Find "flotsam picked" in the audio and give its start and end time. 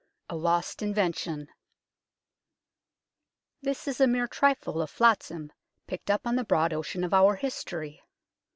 4.89-6.09